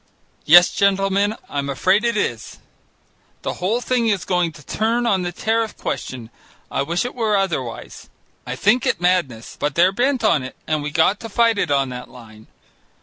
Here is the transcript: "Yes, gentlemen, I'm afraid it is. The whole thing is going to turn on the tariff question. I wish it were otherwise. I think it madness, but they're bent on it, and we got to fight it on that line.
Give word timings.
"Yes, 0.45 0.71
gentlemen, 0.73 1.35
I'm 1.47 1.69
afraid 1.69 2.03
it 2.03 2.17
is. 2.17 2.57
The 3.43 3.53
whole 3.61 3.81
thing 3.81 4.07
is 4.07 4.25
going 4.25 4.51
to 4.53 4.65
turn 4.65 5.05
on 5.05 5.21
the 5.21 5.31
tariff 5.31 5.77
question. 5.77 6.31
I 6.71 6.81
wish 6.81 7.05
it 7.05 7.13
were 7.13 7.37
otherwise. 7.37 8.09
I 8.43 8.55
think 8.55 8.87
it 8.87 8.99
madness, 8.99 9.55
but 9.59 9.75
they're 9.75 9.91
bent 9.91 10.23
on 10.23 10.41
it, 10.41 10.55
and 10.65 10.81
we 10.81 10.89
got 10.89 11.19
to 11.19 11.29
fight 11.29 11.59
it 11.59 11.69
on 11.69 11.89
that 11.89 12.09
line. 12.09 12.47